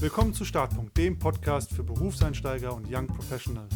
[0.00, 3.74] Willkommen zu Startpunkt, dem Podcast für Berufseinsteiger und Young Professionals.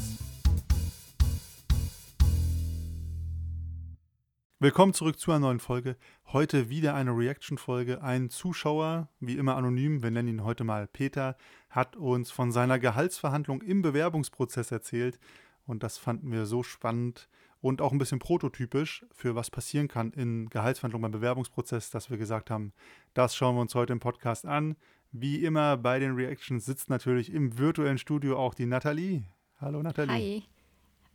[4.61, 5.97] Willkommen zurück zu einer neuen Folge.
[6.27, 8.05] Heute wieder eine Reaction-Folge.
[8.05, 11.37] Ein Zuschauer, wie immer anonym, wir nennen ihn heute mal Peter,
[11.69, 15.19] hat uns von seiner Gehaltsverhandlung im Bewerbungsprozess erzählt.
[15.67, 17.29] Und das fanden wir so spannend
[17.63, 22.19] und auch ein bisschen prototypisch für was passieren kann in Gehaltsverhandlungen beim Bewerbungsprozess, dass wir
[22.19, 22.73] gesagt haben,
[23.15, 24.77] das schauen wir uns heute im Podcast an.
[25.13, 29.23] Wie immer bei den Reactions sitzt natürlich im virtuellen Studio auch die Nathalie.
[29.61, 30.13] Hallo Nathalie.
[30.13, 30.45] Hi.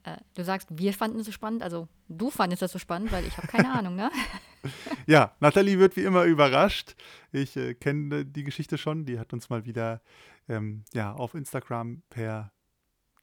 [0.04, 3.26] Äh, du sagst, wir fanden es so spannend, also du fandest das so spannend, weil
[3.26, 4.10] ich habe keine Ahnung, ne?
[5.06, 6.96] ja, Nathalie wird wie immer überrascht.
[7.34, 10.02] Ich äh, kenne die Geschichte schon, die hat uns mal wieder
[10.48, 12.54] ähm, ja, auf Instagram per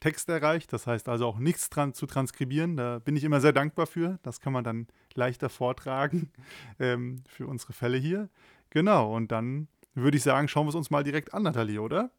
[0.05, 0.71] Text erreicht.
[0.71, 2.77] Das heißt also auch nichts dran zu transkribieren.
[2.77, 4.19] Da bin ich immer sehr dankbar für.
[4.23, 6.31] Das kann man dann leichter vortragen
[6.79, 8.29] ähm, für unsere Fälle hier.
[8.69, 12.11] Genau, und dann würde ich sagen, schauen wir es uns mal direkt an, Nathalie, oder?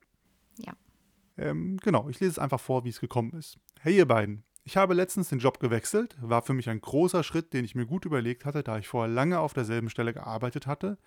[0.57, 0.73] Ja.
[1.37, 3.59] Ähm, genau, ich lese es einfach vor, wie es gekommen ist.
[3.81, 7.53] Hey ihr beiden, ich habe letztens den Job gewechselt, war für mich ein großer Schritt,
[7.53, 10.97] den ich mir gut überlegt hatte, da ich vorher lange auf derselben Stelle gearbeitet hatte.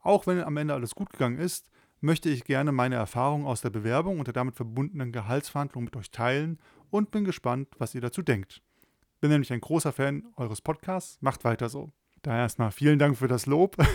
[0.00, 1.70] Auch wenn am Ende alles gut gegangen ist,
[2.00, 6.10] möchte ich gerne meine Erfahrungen aus der Bewerbung und der damit verbundenen Gehaltsverhandlungen mit euch
[6.10, 6.58] teilen
[6.90, 8.62] und bin gespannt, was ihr dazu denkt.
[9.20, 11.92] Bin nämlich ein großer Fan eures Podcasts, macht weiter so.
[12.22, 13.76] Daher erstmal vielen Dank für das Lob.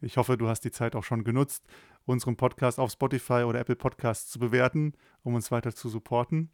[0.00, 1.64] Ich hoffe, du hast die Zeit auch schon genutzt,
[2.04, 6.50] unseren Podcast auf Spotify oder Apple Podcasts zu bewerten, um uns weiter zu supporten.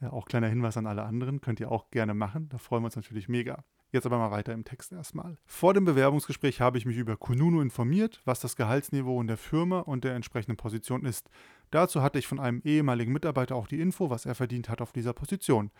[0.00, 2.48] Ja, auch kleiner Hinweis an alle anderen, könnt ihr auch gerne machen.
[2.48, 3.64] Da freuen wir uns natürlich mega.
[3.92, 5.38] Jetzt aber mal weiter im Text erstmal.
[5.46, 9.80] Vor dem Bewerbungsgespräch habe ich mich über Kununu informiert, was das Gehaltsniveau in der Firma
[9.80, 11.30] und der entsprechenden Position ist.
[11.70, 14.92] Dazu hatte ich von einem ehemaligen Mitarbeiter auch die Info, was er verdient hat auf
[14.92, 15.70] dieser Position.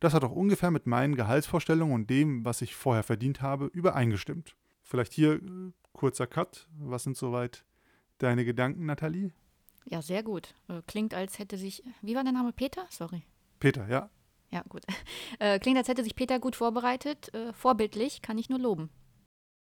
[0.00, 4.56] Das hat auch ungefähr mit meinen Gehaltsvorstellungen und dem, was ich vorher verdient habe, übereingestimmt.
[4.82, 6.68] Vielleicht hier äh, kurzer Cut.
[6.78, 7.64] Was sind soweit
[8.18, 9.32] deine Gedanken, Nathalie?
[9.86, 10.54] Ja, sehr gut.
[10.68, 11.82] Äh, klingt, als hätte sich.
[12.02, 12.52] Wie war der Name?
[12.52, 12.86] Peter?
[12.90, 13.22] Sorry.
[13.60, 14.10] Peter, ja.
[14.54, 14.84] Ja, gut.
[15.40, 17.34] Äh, klingt, als hätte sich Peter gut vorbereitet.
[17.34, 18.88] Äh, vorbildlich, kann ich nur loben.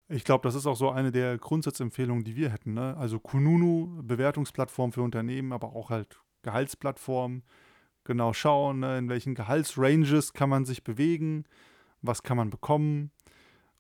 [0.09, 2.75] Ich glaube, das ist auch so eine der Grundsatzempfehlungen, die wir hätten.
[2.75, 2.97] Ne?
[2.97, 7.43] Also Kununu, Bewertungsplattform für Unternehmen, aber auch halt Gehaltsplattform.
[8.05, 8.97] Genau schauen, ne?
[8.99, 11.45] in welchen Gehaltsranges kann man sich bewegen,
[12.01, 13.11] was kann man bekommen.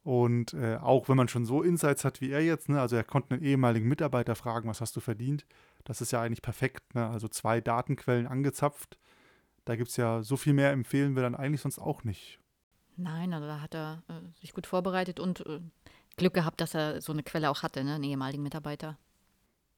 [0.03, 3.05] Und äh, auch wenn man schon so Insights hat wie er jetzt, ne, also er
[3.05, 5.47] konnte einen ehemaligen Mitarbeiter fragen, was hast du verdient,
[5.85, 6.95] das ist ja eigentlich perfekt.
[6.95, 7.09] Ne?
[7.09, 8.99] Also zwei Datenquellen angezapft.
[9.67, 12.39] Da gibt es ja so viel mehr, empfehlen wir dann eigentlich sonst auch nicht.
[12.97, 15.61] Nein, also da hat er äh, sich gut vorbereitet und äh,
[16.17, 18.97] Glück gehabt, dass er so eine Quelle auch hatte, ne, einen ehemaligen Mitarbeiter.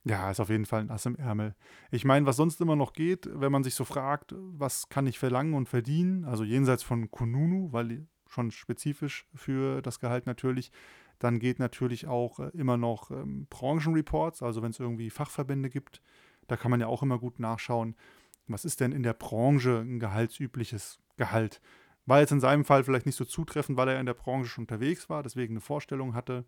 [0.05, 1.55] Ja, ist auf jeden Fall ein Ass im Ärmel.
[1.91, 5.19] Ich meine, was sonst immer noch geht, wenn man sich so fragt, was kann ich
[5.19, 10.71] verlangen und verdienen, also jenseits von Kununu, weil schon spezifisch für das Gehalt natürlich.
[11.19, 16.03] Dann geht natürlich auch äh, immer noch ähm, Branchenreports, also wenn es irgendwie Fachverbände gibt,
[16.47, 17.95] da kann man ja auch immer gut nachschauen,
[18.49, 21.61] was ist denn in der Branche ein gehaltsübliches Gehalt.
[22.07, 24.65] War jetzt in seinem Fall vielleicht nicht so zutreffend, weil er in der Branche schon
[24.65, 26.45] unterwegs war, deswegen eine Vorstellung hatte.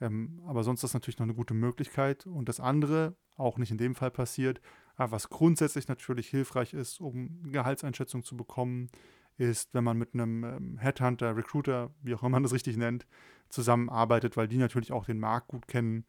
[0.00, 2.26] Ähm, aber sonst ist das natürlich noch eine gute Möglichkeit.
[2.26, 4.60] Und das andere, auch nicht in dem Fall passiert,
[4.96, 8.88] aber was grundsätzlich natürlich hilfreich ist, um Gehaltseinschätzung zu bekommen,
[9.36, 13.06] ist, wenn man mit einem ähm, Headhunter, Recruiter, wie auch immer man das richtig nennt,
[13.48, 16.04] zusammenarbeitet, weil die natürlich auch den Markt gut kennen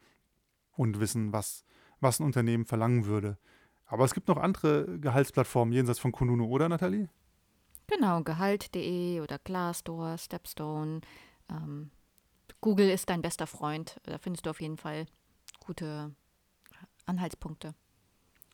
[0.72, 1.66] und wissen, was,
[1.99, 3.38] was ein Unternehmen verlangen würde.
[3.88, 7.09] Aber es gibt noch andere Gehaltsplattformen jenseits von Kununu, oder Nathalie?
[7.88, 11.02] Genau, Gehalt.de oder Glassdoor, Stepstone.
[11.50, 11.90] Ähm,
[12.59, 14.00] Google ist dein bester Freund.
[14.03, 15.06] Da findest du auf jeden Fall
[15.66, 16.14] gute
[17.06, 17.74] Anhaltspunkte.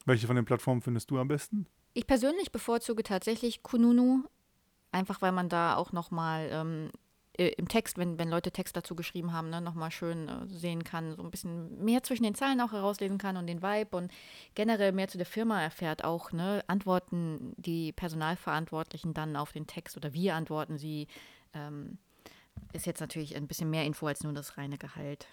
[0.05, 1.65] Welche von den Plattformen findest du am besten?
[1.93, 4.23] Ich persönlich bevorzuge tatsächlich Kununu,
[4.91, 6.91] einfach weil man da auch nochmal ähm,
[7.37, 10.83] äh, im Text, wenn, wenn Leute Text dazu geschrieben haben, ne, nochmal schön äh, sehen
[10.83, 14.11] kann, so ein bisschen mehr zwischen den Zeilen auch herauslesen kann und den Vibe und
[14.55, 19.97] generell mehr zu der Firma erfährt, auch ne, antworten die Personalverantwortlichen dann auf den Text
[19.97, 21.07] oder wie antworten sie,
[21.53, 21.97] ähm,
[22.71, 25.27] ist jetzt natürlich ein bisschen mehr Info als nur das reine Gehalt.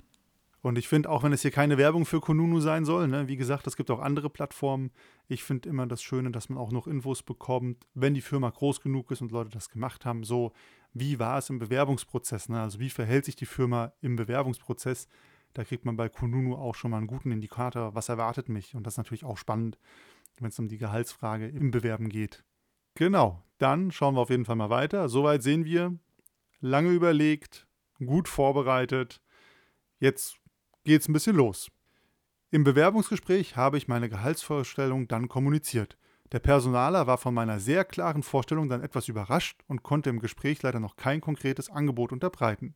[0.63, 3.37] Und ich finde, auch wenn es hier keine Werbung für Kununu sein soll, ne, wie
[3.37, 4.91] gesagt, es gibt auch andere Plattformen.
[5.27, 8.83] Ich finde immer das Schöne, dass man auch noch Infos bekommt, wenn die Firma groß
[8.83, 10.23] genug ist und Leute das gemacht haben.
[10.23, 10.53] So,
[10.93, 12.49] wie war es im Bewerbungsprozess?
[12.49, 12.61] Ne?
[12.61, 15.09] Also, wie verhält sich die Firma im Bewerbungsprozess?
[15.55, 18.75] Da kriegt man bei Kununu auch schon mal einen guten Indikator, was erwartet mich.
[18.75, 19.79] Und das ist natürlich auch spannend,
[20.39, 22.45] wenn es um die Gehaltsfrage im Bewerben geht.
[22.95, 25.09] Genau, dann schauen wir auf jeden Fall mal weiter.
[25.09, 25.99] Soweit sehen wir,
[26.61, 27.67] lange überlegt,
[27.99, 29.21] gut vorbereitet.
[29.99, 30.39] Jetzt
[30.85, 31.71] geht es ein bisschen los.
[32.51, 35.97] Im Bewerbungsgespräch habe ich meine Gehaltsvorstellung dann kommuniziert.
[36.33, 40.63] Der Personaler war von meiner sehr klaren Vorstellung dann etwas überrascht und konnte im Gespräch
[40.63, 42.75] leider noch kein konkretes Angebot unterbreiten.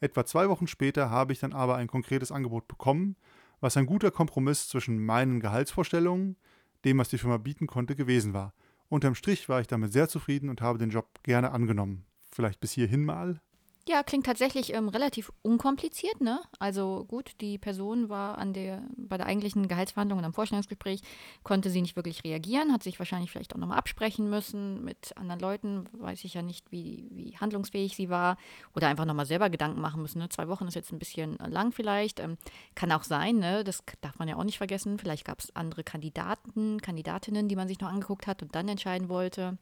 [0.00, 3.16] Etwa zwei Wochen später habe ich dann aber ein konkretes Angebot bekommen,
[3.60, 6.36] was ein guter Kompromiss zwischen meinen Gehaltsvorstellungen,
[6.84, 8.54] dem, was die Firma bieten konnte, gewesen war.
[8.88, 12.04] Unterm Strich war ich damit sehr zufrieden und habe den Job gerne angenommen.
[12.30, 13.40] Vielleicht bis hierhin mal.
[13.88, 16.40] Ja, klingt tatsächlich ähm, relativ unkompliziert, ne?
[16.60, 21.00] Also gut, die Person war an der, bei der eigentlichen Gehaltsverhandlung und am Vorstellungsgespräch,
[21.42, 25.40] konnte sie nicht wirklich reagieren, hat sich wahrscheinlich vielleicht auch nochmal absprechen müssen mit anderen
[25.40, 28.36] Leuten, weiß ich ja nicht, wie, wie handlungsfähig sie war,
[28.76, 30.20] oder einfach nochmal selber Gedanken machen müssen.
[30.20, 30.28] Ne?
[30.28, 32.20] Zwei Wochen ist jetzt ein bisschen lang vielleicht.
[32.20, 32.38] Ähm,
[32.76, 33.64] kann auch sein, ne?
[33.64, 35.00] Das darf man ja auch nicht vergessen.
[35.00, 39.08] Vielleicht gab es andere Kandidaten, Kandidatinnen, die man sich noch angeguckt hat und dann entscheiden
[39.08, 39.58] wollte.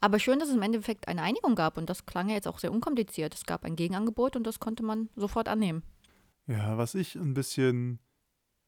[0.00, 2.58] Aber schön, dass es im Endeffekt eine Einigung gab und das klang ja jetzt auch
[2.58, 3.34] sehr unkompliziert.
[3.34, 5.82] Es gab ein Gegenangebot und das konnte man sofort annehmen.
[6.46, 7.98] Ja, was ich ein bisschen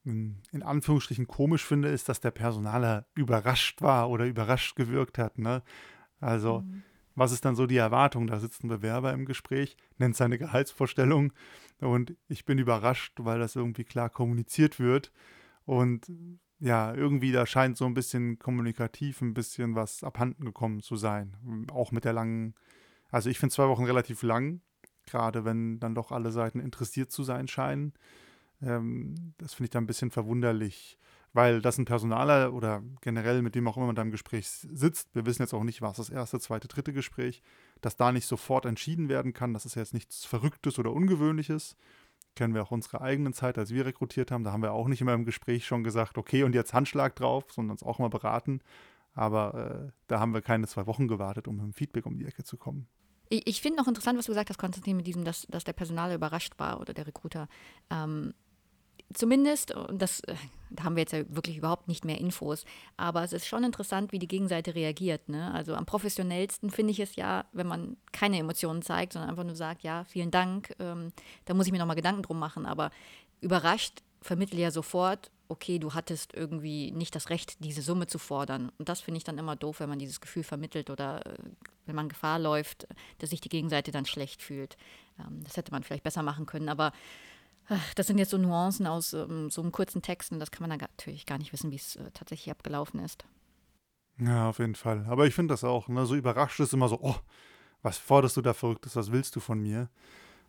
[0.05, 5.39] in Anführungsstrichen komisch finde, ist, dass der Personaler überrascht war oder überrascht gewirkt hat.
[5.39, 5.63] Ne?
[6.21, 6.83] Also, mhm.
[7.15, 8.27] was ist dann so die Erwartung?
[8.27, 11.33] Da sitzt ein Bewerber im Gespräch, nennt seine Gehaltsvorstellung
[11.81, 15.13] und ich bin überrascht, weil das irgendwie klar kommuniziert wird.
[15.67, 16.11] Und
[16.61, 21.67] ja, irgendwie da scheint so ein bisschen kommunikativ ein bisschen was abhanden gekommen zu sein.
[21.73, 22.55] Auch mit der langen,
[23.11, 24.61] also ich finde zwei Wochen relativ lang,
[25.07, 27.95] gerade wenn dann doch alle Seiten interessiert zu sein scheinen.
[28.63, 30.99] Ähm, das finde ich dann ein bisschen verwunderlich,
[31.33, 35.15] weil das ein Personaler oder generell mit dem auch immer man da im Gespräch sitzt,
[35.15, 37.43] wir wissen jetzt auch nicht, was das erste, zweite, dritte Gespräch,
[37.81, 41.77] dass da nicht sofort entschieden werden kann, das ist ja jetzt nichts Verrücktes oder Ungewöhnliches
[42.41, 44.45] kennen wir auch unsere eigenen Zeit, als wir rekrutiert haben.
[44.45, 47.45] Da haben wir auch nicht immer im Gespräch schon gesagt, okay, und jetzt Handschlag drauf,
[47.53, 48.63] sondern uns auch mal beraten.
[49.13, 52.25] Aber äh, da haben wir keine zwei Wochen gewartet, um mit dem Feedback um die
[52.25, 52.89] Ecke zu kommen.
[53.29, 55.75] Ich, ich finde noch interessant, was du gesagt hast, Konstantin, mit diesem, dass, dass der
[55.75, 57.47] Personal überrascht war oder der Recruiter.
[57.91, 58.33] Ähm,
[59.15, 60.35] zumindest, und das äh,
[60.71, 62.65] da haben wir jetzt ja wirklich überhaupt nicht mehr Infos,
[62.97, 65.29] aber es ist schon interessant, wie die Gegenseite reagiert.
[65.29, 65.53] Ne?
[65.53, 69.57] Also am professionellsten finde ich es ja, wenn man keine Emotionen zeigt, sondern einfach nur
[69.57, 71.13] sagt, ja, vielen Dank, ähm,
[71.45, 72.67] da muss ich mir nochmal Gedanken drum machen.
[72.67, 72.91] Aber
[73.41, 78.71] überrascht vermittle ja sofort, okay, du hattest irgendwie nicht das Recht, diese Summe zu fordern.
[78.79, 81.35] Und das finde ich dann immer doof, wenn man dieses Gefühl vermittelt oder äh,
[81.87, 82.87] wenn man Gefahr läuft,
[83.19, 84.77] dass sich die Gegenseite dann schlecht fühlt.
[85.19, 86.93] Ähm, das hätte man vielleicht besser machen können, aber
[87.95, 90.79] das sind jetzt so Nuancen aus ähm, so einem kurzen Text und das kann man
[90.79, 93.25] dann natürlich gar nicht wissen, wie es äh, tatsächlich abgelaufen ist.
[94.19, 95.07] Ja, auf jeden Fall.
[95.09, 96.05] Aber ich finde das auch, ne?
[96.05, 97.17] so überrascht ist immer so, oh,
[97.83, 99.89] was forderst du da Verrücktes, was willst du von mir?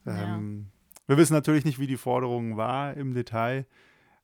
[0.05, 1.05] Ähm, ja.
[1.07, 3.65] Wir wissen natürlich nicht, wie die Forderung war im Detail,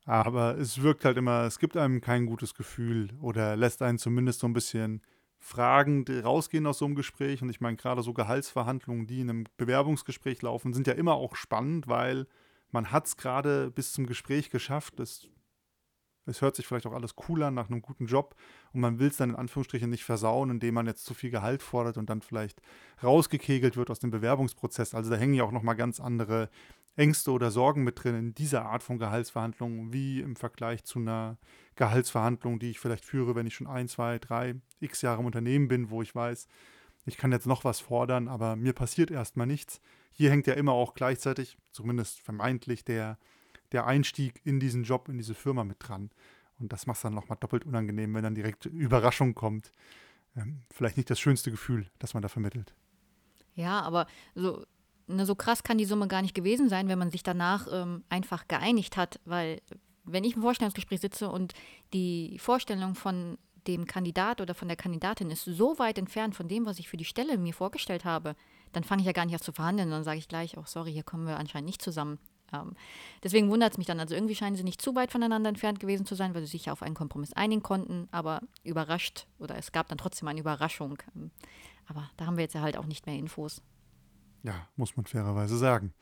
[0.05, 4.39] aber es wirkt halt immer, es gibt einem kein gutes Gefühl oder lässt einen zumindest
[4.39, 5.01] so ein bisschen
[5.39, 7.41] fragend rausgehen aus so einem Gespräch.
[7.41, 11.35] Und ich meine, gerade so Gehaltsverhandlungen, die in einem Bewerbungsgespräch laufen, sind ja immer auch
[11.35, 12.27] spannend, weil
[12.71, 14.99] man hat es gerade bis zum Gespräch geschafft.
[14.99, 15.29] Es,
[16.25, 18.35] es hört sich vielleicht auch alles cool an nach einem guten Job
[18.73, 21.63] und man will es dann in Anführungsstrichen nicht versauen, indem man jetzt zu viel Gehalt
[21.63, 22.61] fordert und dann vielleicht
[23.01, 24.93] rausgekegelt wird aus dem Bewerbungsprozess.
[24.93, 26.49] Also da hängen ja auch nochmal ganz andere
[26.97, 31.37] Ängste oder Sorgen mit drin in dieser Art von Gehaltsverhandlungen, wie im Vergleich zu einer
[31.75, 35.67] Gehaltsverhandlung, die ich vielleicht führe, wenn ich schon ein, zwei, drei, x Jahre im Unternehmen
[35.67, 36.47] bin, wo ich weiß,
[37.05, 39.79] ich kann jetzt noch was fordern, aber mir passiert erstmal nichts.
[40.17, 43.19] Hier hängt ja immer auch gleichzeitig, zumindest vermeintlich, der,
[43.71, 46.09] der Einstieg in diesen Job, in diese Firma mit dran.
[46.57, 49.71] Und das macht es dann nochmal doppelt unangenehm, wenn dann direkt Überraschung kommt.
[50.35, 52.73] Ähm, vielleicht nicht das schönste Gefühl, das man da vermittelt.
[53.53, 54.65] Ja, aber so,
[55.05, 58.03] ne, so krass kann die Summe gar nicht gewesen sein, wenn man sich danach ähm,
[58.09, 59.61] einfach geeinigt hat, weil
[60.03, 61.53] wenn ich im Vorstellungsgespräch sitze und
[61.93, 66.65] die Vorstellung von dem Kandidat oder von der Kandidatin ist so weit entfernt von dem,
[66.65, 68.35] was ich für die Stelle mir vorgestellt habe,
[68.71, 70.91] dann fange ich ja gar nicht erst zu verhandeln, dann sage ich gleich, oh sorry,
[70.91, 72.19] hier kommen wir anscheinend nicht zusammen.
[72.53, 72.73] Ähm,
[73.23, 73.99] deswegen wundert es mich dann.
[73.99, 76.65] Also irgendwie scheinen sie nicht zu weit voneinander entfernt gewesen zu sein, weil sie sich
[76.65, 80.97] ja auf einen Kompromiss einigen konnten, aber überrascht oder es gab dann trotzdem eine Überraschung.
[81.15, 81.31] Ähm,
[81.87, 83.61] aber da haben wir jetzt ja halt auch nicht mehr Infos.
[84.43, 85.93] Ja, muss man fairerweise sagen.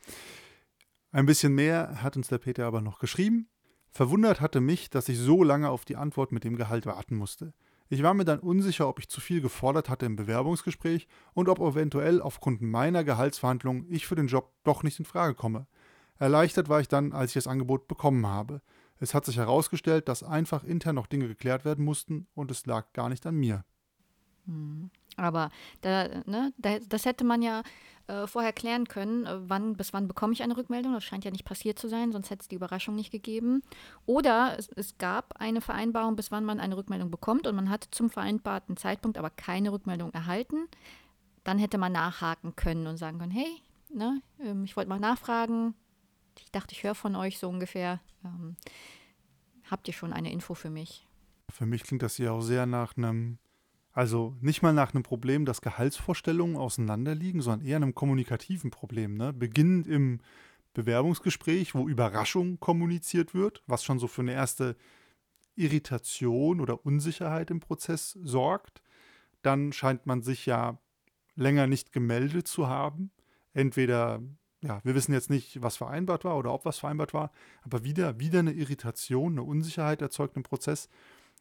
[1.12, 3.48] Ein bisschen mehr hat uns der Peter aber noch geschrieben.
[3.96, 7.54] Verwundert hatte mich, dass ich so lange auf die Antwort mit dem Gehalt warten musste.
[7.88, 11.60] Ich war mir dann unsicher, ob ich zu viel gefordert hatte im Bewerbungsgespräch und ob
[11.60, 15.66] eventuell aufgrund meiner Gehaltsverhandlung ich für den Job doch nicht in Frage komme.
[16.18, 18.60] Erleichtert war ich dann, als ich das Angebot bekommen habe.
[19.00, 22.92] Es hat sich herausgestellt, dass einfach intern noch Dinge geklärt werden mussten und es lag
[22.92, 23.64] gar nicht an mir.
[25.16, 27.62] Aber da, ne, das hätte man ja
[28.08, 30.92] äh, vorher klären können, äh, wann, bis wann bekomme ich eine Rückmeldung.
[30.92, 33.62] Das scheint ja nicht passiert zu sein, sonst hätte es die Überraschung nicht gegeben.
[34.04, 37.90] Oder es, es, gab eine Vereinbarung, bis wann man eine Rückmeldung bekommt und man hatte
[37.90, 40.68] zum vereinbarten Zeitpunkt aber keine Rückmeldung erhalten.
[41.42, 45.74] Dann hätte man nachhaken können und sagen können, hey, ne, ähm, ich wollte mal nachfragen.
[46.38, 48.00] Ich dachte, ich höre von euch so ungefähr.
[48.24, 48.56] Ähm,
[49.68, 51.06] habt ihr schon eine Info für mich?
[51.48, 53.38] Für mich klingt das ja auch sehr nach einem
[53.96, 59.16] also nicht mal nach einem Problem, dass Gehaltsvorstellungen auseinanderliegen, sondern eher einem kommunikativen Problem.
[59.16, 59.32] Ne?
[59.32, 60.20] Beginnend im
[60.74, 64.76] Bewerbungsgespräch, wo Überraschung kommuniziert wird, was schon so für eine erste
[65.54, 68.82] Irritation oder Unsicherheit im Prozess sorgt.
[69.40, 70.76] Dann scheint man sich ja
[71.34, 73.10] länger nicht gemeldet zu haben.
[73.54, 74.20] Entweder,
[74.60, 78.20] ja, wir wissen jetzt nicht, was vereinbart war oder ob was vereinbart war, aber wieder,
[78.20, 80.90] wieder eine Irritation, eine Unsicherheit erzeugt im Prozess,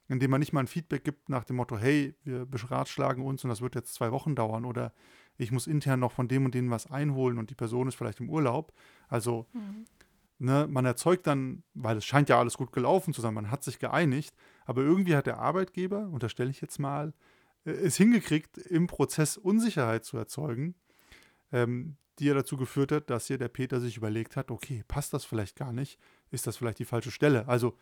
[0.08, 3.50] indem man nicht mal ein Feedback gibt nach dem Motto, hey, wir beratschlagen uns und
[3.50, 4.94] das wird jetzt zwei Wochen dauern oder
[5.38, 8.20] ich muss intern noch von dem und dem was einholen und die Person ist vielleicht
[8.20, 8.74] im Urlaub.
[9.08, 9.86] Also mhm.
[10.40, 13.64] ne, man erzeugt dann, weil es scheint ja alles gut gelaufen zu sein, man hat
[13.64, 14.36] sich geeinigt,
[14.66, 17.14] aber irgendwie hat der Arbeitgeber, unterstelle ich jetzt mal,
[17.66, 20.76] äh, es hingekriegt, im Prozess Unsicherheit zu erzeugen,
[21.52, 25.14] ähm, die ja dazu geführt hat, dass hier der Peter sich überlegt hat, okay, passt
[25.14, 26.00] das vielleicht gar nicht?
[26.32, 27.48] Ist das vielleicht die falsche Stelle?
[27.48, 27.78] Also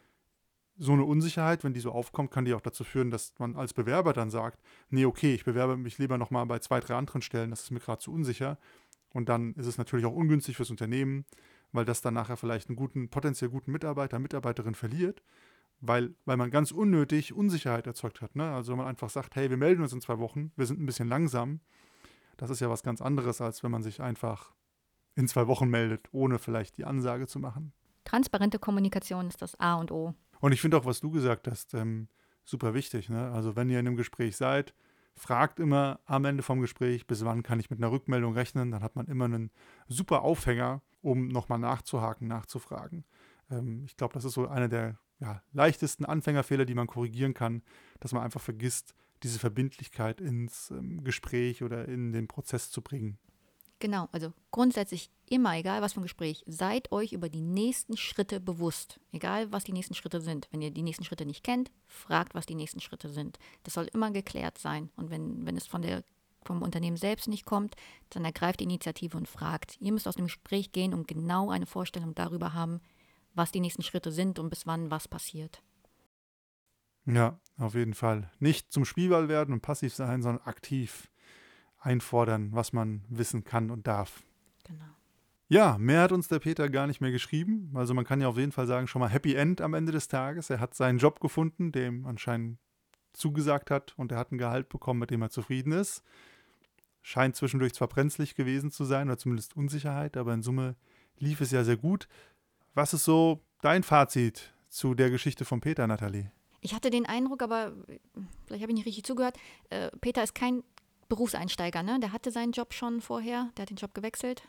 [0.78, 3.74] so eine Unsicherheit, wenn die so aufkommt, kann die auch dazu führen, dass man als
[3.74, 7.52] Bewerber dann sagt, nee, okay, ich bewerbe mich lieber nochmal bei zwei, drei anderen Stellen,
[7.52, 8.58] das ist mir gerade zu unsicher.
[9.14, 11.26] Und dann ist es natürlich auch ungünstig fürs Unternehmen,
[11.72, 15.22] weil das dann nachher vielleicht einen guten, potenziell guten Mitarbeiter, Mitarbeiterin verliert,
[15.82, 18.36] weil, weil man ganz unnötig Unsicherheit erzeugt hat.
[18.36, 18.52] Ne?
[18.52, 20.86] Also wenn man einfach sagt, hey, wir melden uns in zwei Wochen, wir sind ein
[20.86, 21.60] bisschen langsam,
[22.38, 24.54] das ist ja was ganz anderes, als wenn man sich einfach
[25.16, 27.74] in zwei Wochen meldet, ohne vielleicht die Ansage zu machen.
[28.06, 30.14] Transparente Kommunikation ist das A und O.
[30.44, 32.10] Und ich finde auch, was du gesagt hast, ähm,
[32.44, 33.08] super wichtig.
[33.08, 33.32] Ne?
[33.32, 34.74] Also wenn ihr in einem Gespräch seid,
[35.16, 38.70] fragt immer am Ende vom Gespräch, bis wann kann ich mit einer Rückmeldung rechnen.
[38.70, 39.52] Dann hat man immer einen
[39.88, 43.06] super Aufhänger, um nochmal nachzuhaken, nachzufragen.
[43.50, 47.64] Ähm, ich glaube, das ist so einer der ja, leichtesten Anfängerfehler, die man korrigieren kann,
[48.02, 53.18] dass man einfach vergisst, diese Verbindlichkeit ins ähm, Gespräch oder in den Prozess zu bringen.
[53.84, 58.40] Genau, also grundsätzlich immer, egal was für ein Gespräch, seid euch über die nächsten Schritte
[58.40, 59.02] bewusst.
[59.12, 60.48] Egal was die nächsten Schritte sind.
[60.52, 63.40] Wenn ihr die nächsten Schritte nicht kennt, fragt, was die nächsten Schritte sind.
[63.64, 64.90] Das soll immer geklärt sein.
[64.96, 66.06] Und wenn, wenn es von der,
[66.46, 67.76] vom Unternehmen selbst nicht kommt,
[68.12, 69.76] dann ergreift die Initiative und fragt.
[69.82, 72.80] Ihr müsst aus dem Gespräch gehen und genau eine Vorstellung darüber haben,
[73.34, 75.62] was die nächsten Schritte sind und bis wann was passiert.
[77.06, 78.32] Ja, auf jeden Fall.
[78.40, 81.10] Nicht zum Spielball werden und passiv sein, sondern aktiv
[81.84, 84.24] einfordern, was man wissen kann und darf.
[84.64, 84.86] Genau.
[85.50, 87.72] Ja, mehr hat uns der Peter gar nicht mehr geschrieben.
[87.76, 90.08] Also man kann ja auf jeden Fall sagen, schon mal Happy End am Ende des
[90.08, 90.50] Tages.
[90.50, 92.58] Er hat seinen Job gefunden, dem anscheinend
[93.12, 96.04] zugesagt hat und er hat ein Gehalt bekommen, mit dem er zufrieden ist.
[97.02, 100.76] Scheint zwischendurch zwar brenzlig gewesen zu sein oder zumindest Unsicherheit, aber in Summe
[101.18, 102.08] lief es ja sehr gut.
[102.74, 106.32] Was ist so dein Fazit zu der Geschichte von Peter, Nathalie?
[106.62, 107.74] Ich hatte den Eindruck, aber
[108.48, 109.38] vielleicht habe ich nicht richtig zugehört,
[109.70, 110.64] äh, Peter ist kein
[111.14, 112.00] Berufseinsteiger, ne?
[112.00, 114.48] Der hatte seinen Job schon vorher, der hat den Job gewechselt.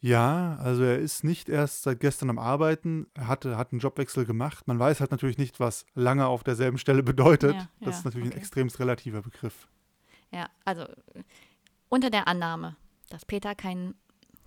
[0.00, 4.24] Ja, also er ist nicht erst seit gestern am Arbeiten, er hatte, hat einen Jobwechsel
[4.24, 4.68] gemacht.
[4.68, 7.56] Man weiß halt natürlich nicht, was lange auf derselben Stelle bedeutet.
[7.56, 8.36] Ja, das ja, ist natürlich okay.
[8.36, 9.66] ein extremst relativer Begriff.
[10.30, 10.86] Ja, also
[11.88, 12.76] unter der Annahme,
[13.08, 13.94] dass Peter kein,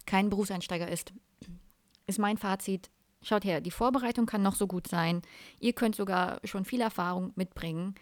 [0.06, 1.12] kein Berufseinsteiger ist,
[2.08, 2.90] ist mein Fazit,
[3.22, 5.22] schaut her, die Vorbereitung kann noch so gut sein.
[5.60, 7.96] Ihr könnt sogar schon viel Erfahrung mitbringen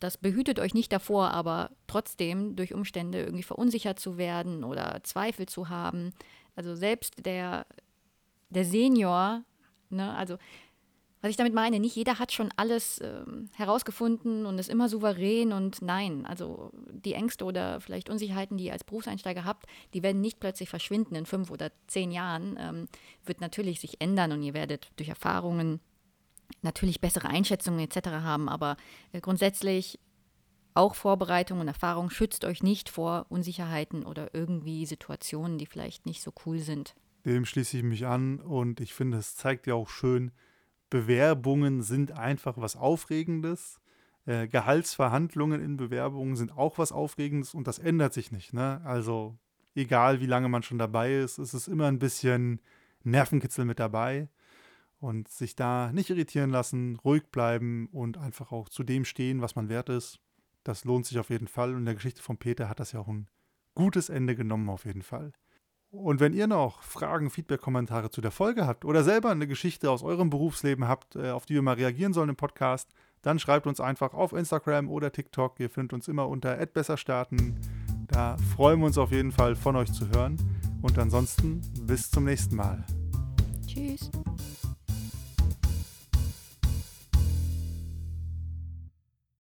[0.00, 5.46] das behütet euch nicht davor, aber trotzdem durch Umstände irgendwie verunsichert zu werden oder Zweifel
[5.46, 6.12] zu haben.
[6.54, 7.66] Also selbst der,
[8.50, 9.42] der Senior,
[9.90, 10.36] ne, also
[11.22, 15.52] was ich damit meine, nicht jeder hat schon alles ähm, herausgefunden und ist immer souverän
[15.52, 20.20] und nein, also die Ängste oder vielleicht Unsicherheiten, die ihr als Berufseinsteiger habt, die werden
[20.20, 22.88] nicht plötzlich verschwinden in fünf oder zehn Jahren, ähm,
[23.24, 25.80] wird natürlich sich ändern und ihr werdet durch Erfahrungen
[26.62, 28.08] natürlich bessere Einschätzungen etc.
[28.08, 28.76] haben, aber
[29.12, 29.98] äh, grundsätzlich
[30.74, 36.22] auch Vorbereitung und Erfahrung schützt euch nicht vor Unsicherheiten oder irgendwie Situationen, die vielleicht nicht
[36.22, 36.94] so cool sind.
[37.24, 40.32] Dem schließe ich mich an und ich finde, es zeigt ja auch schön,
[40.90, 43.80] Bewerbungen sind einfach was Aufregendes.
[44.26, 48.52] Äh, Gehaltsverhandlungen in Bewerbungen sind auch was Aufregendes und das ändert sich nicht.
[48.52, 48.80] Ne?
[48.84, 49.36] Also
[49.74, 52.60] egal wie lange man schon dabei ist, ist es immer ein bisschen
[53.02, 54.28] Nervenkitzel mit dabei
[55.06, 59.54] und sich da nicht irritieren lassen, ruhig bleiben und einfach auch zu dem stehen, was
[59.54, 60.18] man wert ist.
[60.64, 63.00] Das lohnt sich auf jeden Fall und in der Geschichte von Peter hat das ja
[63.00, 63.28] auch ein
[63.74, 65.32] gutes Ende genommen auf jeden Fall.
[65.92, 69.90] Und wenn ihr noch Fragen, Feedback, Kommentare zu der Folge habt oder selber eine Geschichte
[69.92, 72.90] aus eurem Berufsleben habt, äh, auf die wir mal reagieren sollen im Podcast,
[73.22, 75.60] dann schreibt uns einfach auf Instagram oder TikTok.
[75.60, 77.56] Ihr findet uns immer unter @besserstarten.
[78.08, 80.36] Da freuen wir uns auf jeden Fall von euch zu hören
[80.82, 82.84] und ansonsten bis zum nächsten Mal.
[83.66, 84.10] Tschüss.